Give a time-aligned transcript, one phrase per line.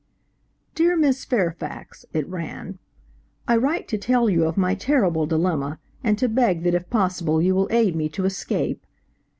[0.73, 2.79] "Dear Miss Fairfax," it ran,
[3.47, 7.39] "I write to tell you of my terrible dilemma, and to beg that if possible
[7.39, 8.83] you will aid me to escape.